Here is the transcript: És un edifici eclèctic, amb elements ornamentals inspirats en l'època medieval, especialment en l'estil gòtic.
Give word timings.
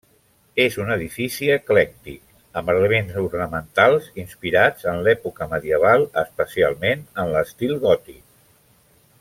És 0.61 0.77
un 0.83 0.87
edifici 0.93 1.49
eclèctic, 1.55 2.23
amb 2.61 2.71
elements 2.75 3.19
ornamentals 3.23 4.09
inspirats 4.25 4.89
en 4.95 5.05
l'època 5.09 5.49
medieval, 5.55 6.07
especialment 6.27 7.07
en 7.25 7.33
l'estil 7.37 7.77
gòtic. 7.89 8.21